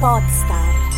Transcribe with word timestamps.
Podstar. 0.00 0.88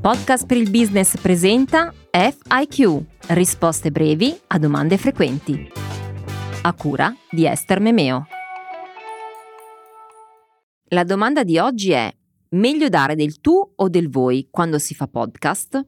Podcast 0.00 0.46
per 0.46 0.56
il 0.56 0.70
business 0.70 1.16
presenta 1.20 1.94
FIQ, 2.10 3.04
risposte 3.28 3.92
brevi 3.92 4.36
a 4.48 4.58
domande 4.58 4.98
frequenti. 4.98 5.70
A 6.62 6.72
cura 6.74 7.14
di 7.30 7.46
Esther 7.46 7.78
Memeo. 7.78 8.26
La 10.86 11.04
domanda 11.04 11.44
di 11.44 11.58
oggi 11.58 11.92
è: 11.92 12.12
meglio 12.50 12.88
dare 12.88 13.14
del 13.14 13.40
tu 13.40 13.74
o 13.76 13.88
del 13.88 14.10
voi 14.10 14.48
quando 14.50 14.80
si 14.80 14.96
fa 14.96 15.06
podcast? 15.06 15.86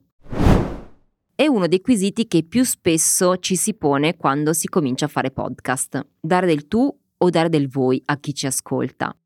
È 1.40 1.46
uno 1.46 1.68
dei 1.68 1.80
quesiti 1.80 2.28
che 2.28 2.44
più 2.44 2.64
spesso 2.64 3.38
ci 3.38 3.56
si 3.56 3.72
pone 3.72 4.14
quando 4.14 4.52
si 4.52 4.68
comincia 4.68 5.06
a 5.06 5.08
fare 5.08 5.30
podcast. 5.30 6.08
Dare 6.20 6.46
del 6.46 6.68
tu 6.68 6.94
o 7.16 7.30
dare 7.30 7.48
del 7.48 7.66
voi 7.66 7.98
a 8.04 8.18
chi 8.18 8.34
ci 8.34 8.44
ascolta. 8.44 9.16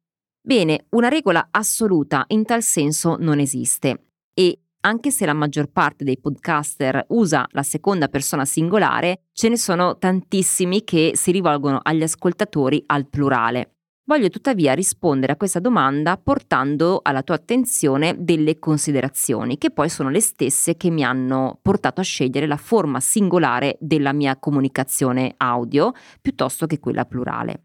Bene, 0.40 0.86
una 0.90 1.08
regola 1.08 1.48
assoluta 1.50 2.22
in 2.28 2.44
tal 2.44 2.62
senso 2.62 3.16
non 3.18 3.40
esiste 3.40 4.10
e 4.32 4.60
anche 4.82 5.10
se 5.10 5.26
la 5.26 5.32
maggior 5.32 5.66
parte 5.72 6.04
dei 6.04 6.20
podcaster 6.20 7.04
usa 7.08 7.48
la 7.50 7.64
seconda 7.64 8.06
persona 8.06 8.44
singolare, 8.44 9.22
ce 9.32 9.48
ne 9.48 9.56
sono 9.56 9.98
tantissimi 9.98 10.84
che 10.84 11.14
si 11.16 11.32
rivolgono 11.32 11.80
agli 11.82 12.04
ascoltatori 12.04 12.80
al 12.86 13.08
plurale. 13.08 13.78
Voglio 14.06 14.28
tuttavia 14.28 14.74
rispondere 14.74 15.32
a 15.32 15.36
questa 15.36 15.60
domanda 15.60 16.18
portando 16.18 17.00
alla 17.02 17.22
tua 17.22 17.36
attenzione 17.36 18.14
delle 18.18 18.58
considerazioni, 18.58 19.56
che 19.56 19.70
poi 19.70 19.88
sono 19.88 20.10
le 20.10 20.20
stesse 20.20 20.76
che 20.76 20.90
mi 20.90 21.02
hanno 21.02 21.58
portato 21.62 22.02
a 22.02 22.04
scegliere 22.04 22.46
la 22.46 22.58
forma 22.58 23.00
singolare 23.00 23.78
della 23.80 24.12
mia 24.12 24.36
comunicazione 24.36 25.32
audio 25.38 25.92
piuttosto 26.20 26.66
che 26.66 26.80
quella 26.80 27.06
plurale. 27.06 27.62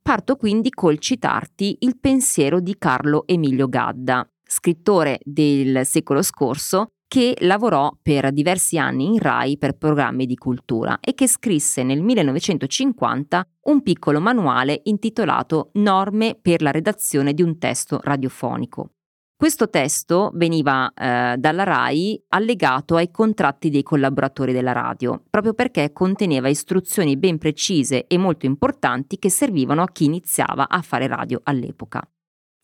Parto 0.00 0.36
quindi 0.36 0.70
col 0.70 1.00
citarti 1.00 1.78
il 1.80 1.98
pensiero 1.98 2.60
di 2.60 2.76
Carlo 2.78 3.24
Emilio 3.26 3.68
Gadda, 3.68 4.24
scrittore 4.44 5.18
del 5.24 5.84
secolo 5.84 6.22
scorso 6.22 6.92
che 7.08 7.36
lavorò 7.40 7.96
per 8.02 8.32
diversi 8.32 8.78
anni 8.78 9.06
in 9.06 9.18
RAI 9.18 9.58
per 9.58 9.76
programmi 9.76 10.26
di 10.26 10.36
cultura 10.36 10.98
e 11.00 11.14
che 11.14 11.28
scrisse 11.28 11.82
nel 11.82 12.02
1950 12.02 13.46
un 13.62 13.82
piccolo 13.82 14.20
manuale 14.20 14.80
intitolato 14.84 15.70
Norme 15.74 16.36
per 16.40 16.62
la 16.62 16.70
redazione 16.70 17.32
di 17.32 17.42
un 17.42 17.58
testo 17.58 18.00
radiofonico. 18.02 18.90
Questo 19.38 19.68
testo 19.68 20.30
veniva 20.32 20.90
eh, 20.94 21.36
dalla 21.36 21.62
RAI 21.62 22.24
allegato 22.28 22.96
ai 22.96 23.10
contratti 23.10 23.68
dei 23.68 23.82
collaboratori 23.82 24.54
della 24.54 24.72
radio, 24.72 25.22
proprio 25.28 25.52
perché 25.52 25.92
conteneva 25.92 26.48
istruzioni 26.48 27.18
ben 27.18 27.36
precise 27.36 28.06
e 28.06 28.16
molto 28.16 28.46
importanti 28.46 29.18
che 29.18 29.28
servivano 29.28 29.82
a 29.82 29.88
chi 29.88 30.06
iniziava 30.06 30.68
a 30.68 30.80
fare 30.80 31.06
radio 31.06 31.40
all'epoca. 31.42 32.00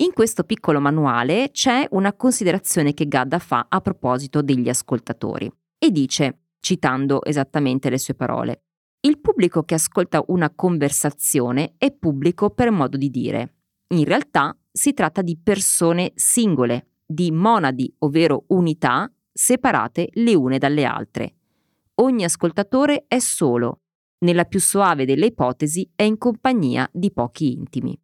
In 0.03 0.13
questo 0.13 0.43
piccolo 0.43 0.81
manuale 0.81 1.51
c'è 1.53 1.87
una 1.91 2.13
considerazione 2.13 2.93
che 2.93 3.07
Gadda 3.07 3.39
fa 3.39 3.67
a 3.69 3.81
proposito 3.81 4.43
degli 4.43 4.69
ascoltatori 4.69 5.49
e 5.79 5.93
dice, 5.93 6.41
citando 6.59 7.25
esattamente 7.25 7.89
le 7.89 7.99
sue 7.99 8.15
parole, 8.15 8.65
il 9.03 9.21
pubblico 9.21 9.63
che 9.63 9.75
ascolta 9.75 10.25
una 10.27 10.51
conversazione 10.51 11.75
è 11.79 11.93
pubblico 11.93 12.51
per 12.51 12.73
modo 12.73 12.97
di 12.97 13.11
dire. 13.11 13.55
In 13.95 14.03
realtà 14.05 14.59
si 14.73 14.93
tratta 14.93 15.23
di 15.23 15.39
persone 15.41 16.11
singole, 16.17 16.95
di 17.07 17.31
monadi, 17.31 17.95
ovvero 17.99 18.47
unità, 18.49 19.09
separate 19.33 20.09
le 20.15 20.35
une 20.35 20.59
dalle 20.59 20.85
altre. 20.85 21.37
Ogni 22.01 22.25
ascoltatore 22.25 23.05
è 23.07 23.21
solo, 23.21 23.83
nella 24.25 24.47
più 24.47 24.59
soave 24.59 25.05
delle 25.05 25.27
ipotesi 25.27 25.89
è 25.95 26.03
in 26.03 26.19
compagnia 26.19 26.89
di 26.93 27.13
pochi 27.13 27.53
intimi. 27.53 27.97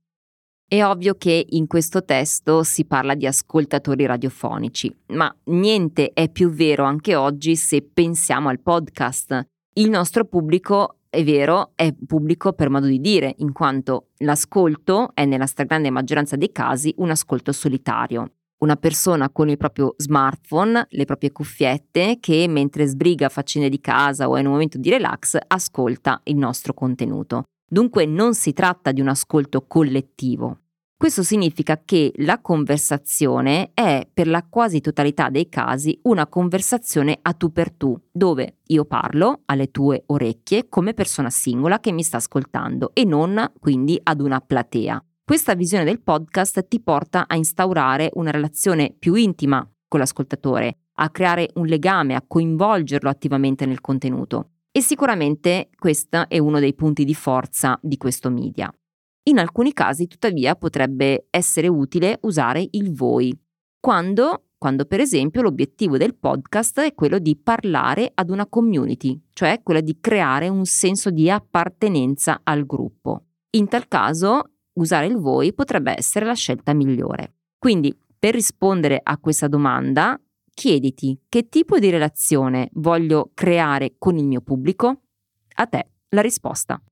È 0.71 0.85
ovvio 0.85 1.15
che 1.15 1.47
in 1.49 1.67
questo 1.67 2.05
testo 2.05 2.63
si 2.63 2.85
parla 2.85 3.15
di 3.15 3.27
ascoltatori 3.27 4.05
radiofonici, 4.05 4.95
ma 5.15 5.35
niente 5.45 6.11
è 6.13 6.29
più 6.29 6.51
vero 6.51 6.85
anche 6.85 7.15
oggi 7.15 7.57
se 7.57 7.81
pensiamo 7.81 8.51
al 8.51 8.61
podcast. 8.61 9.47
Il 9.77 9.89
nostro 9.89 10.27
pubblico, 10.27 10.99
è 11.09 11.25
vero, 11.25 11.73
è 11.75 11.95
pubblico 11.95 12.53
per 12.53 12.69
modo 12.69 12.85
di 12.85 13.01
dire, 13.01 13.35
in 13.39 13.53
quanto 13.53 14.09
l'ascolto 14.19 15.13
è 15.15 15.25
nella 15.25 15.47
stragrande 15.47 15.89
maggioranza 15.89 16.37
dei 16.37 16.53
casi 16.53 16.93
un 16.99 17.09
ascolto 17.09 17.51
solitario. 17.53 18.33
Una 18.59 18.77
persona 18.77 19.31
con 19.31 19.49
il 19.49 19.57
proprio 19.57 19.95
smartphone, 19.97 20.85
le 20.91 21.05
proprie 21.07 21.33
cuffiette, 21.33 22.19
che 22.21 22.47
mentre 22.47 22.85
sbriga 22.85 23.31
faccende 23.31 23.71
di 23.71 23.81
casa 23.81 24.29
o 24.29 24.37
è 24.37 24.41
in 24.41 24.47
un 24.47 24.53
momento 24.53 24.77
di 24.77 24.91
relax, 24.91 25.39
ascolta 25.47 26.21
il 26.25 26.37
nostro 26.37 26.75
contenuto. 26.75 27.45
Dunque 27.71 28.07
non 28.07 28.33
si 28.33 28.55
tratta 28.55 28.93
di 28.93 29.03
un 29.03 29.09
ascolto 29.09 29.67
collettivo. 29.67 30.61
Questo 30.97 31.23
significa 31.23 31.83
che 31.85 32.13
la 32.17 32.41
conversazione 32.41 33.71
è 33.75 34.09
per 34.13 34.27
la 34.27 34.45
quasi 34.49 34.81
totalità 34.81 35.29
dei 35.29 35.49
casi 35.49 35.97
una 36.05 36.27
conversazione 36.27 37.19
a 37.21 37.35
tu 37.35 37.53
per 37.53 37.71
tu, 37.71 37.97
dove 38.11 38.57
io 38.69 38.85
parlo 38.87 39.43
alle 39.45 39.71
tue 39.71 40.03
orecchie 40.07 40.69
come 40.69 40.95
persona 40.95 41.31
singola 41.31 41.79
che 41.79 41.93
mi 41.93 42.03
sta 42.03 42.17
ascoltando 42.17 42.91
e 42.95 43.05
non 43.05 43.53
quindi 43.61 44.01
ad 44.03 44.21
una 44.21 44.41
platea. 44.41 45.05
Questa 45.23 45.55
visione 45.55 45.85
del 45.85 46.01
podcast 46.01 46.67
ti 46.67 46.81
porta 46.81 47.27
a 47.29 47.37
instaurare 47.37 48.11
una 48.15 48.31
relazione 48.31 48.93
più 48.99 49.15
intima 49.15 49.65
con 49.87 50.01
l'ascoltatore, 50.01 50.79
a 50.95 51.11
creare 51.11 51.51
un 51.57 51.67
legame, 51.67 52.15
a 52.15 52.25
coinvolgerlo 52.27 53.11
attivamente 53.11 53.67
nel 53.67 53.83
contenuto. 53.83 54.53
E 54.71 54.81
sicuramente 54.81 55.71
questo 55.77 56.29
è 56.29 56.39
uno 56.39 56.61
dei 56.61 56.75
punti 56.75 57.05
di 57.05 57.15
forza 57.15 57.79
di 57.83 57.97
questo 57.97 58.31
media. 58.31 58.73
In 59.25 59.39
alcuni 59.39 59.73
casi, 59.73 60.07
tuttavia, 60.07 60.55
potrebbe 60.55 61.27
essere 61.31 61.69
utile 61.69 62.19
usare 62.23 62.67
il 62.71 62.95
voi, 62.95 63.37
quando, 63.81 64.47
quando 64.57 64.87
per 64.87 65.01
esempio 65.01 65.43
l'obiettivo 65.43 65.97
del 65.97 66.17
podcast 66.17 66.81
è 66.81 66.95
quello 66.95 67.19
di 67.19 67.37
parlare 67.37 68.11
ad 68.15 68.31
una 68.31 68.47
community, 68.47 69.21
cioè 69.33 69.61
quella 69.63 69.81
di 69.81 69.99
creare 70.01 70.49
un 70.49 70.65
senso 70.65 71.11
di 71.11 71.31
appartenenza 71.31 72.41
al 72.43 72.67
gruppo. 72.67 73.27
In 73.51 73.69
tal 73.69 73.87
caso, 73.87 74.53
usare 74.75 75.07
il 75.07 75.17
voi 75.17 75.53
potrebbe 75.55 75.95
essere 75.97 76.25
la 76.25 76.35
scelta 76.35 76.73
migliore. 76.73 77.35
Quindi, 77.59 77.97
per 78.19 78.35
rispondere 78.35 79.01
a 79.03 79.19
questa 79.19 79.47
domanda, 79.47 80.21
chiediti 80.59 81.17
che 81.29 81.49
tipo 81.49 81.79
di 81.79 81.89
relazione 81.89 82.69
voglio 82.73 83.31
creare 83.33 83.95
con 83.97 84.17
il 84.17 84.27
mio 84.27 84.41
pubblico? 84.41 85.03
A 85.55 85.67
te 85.67 85.91
la 86.09 86.21
risposta. 86.21 86.83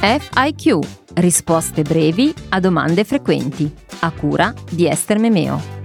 FIQ, 0.00 0.78
risposte 1.14 1.82
brevi 1.82 2.32
a 2.50 2.60
domande 2.60 3.02
frequenti, 3.02 3.68
a 4.02 4.12
cura 4.12 4.54
di 4.70 4.86
Esther 4.86 5.18
Memeo. 5.18 5.79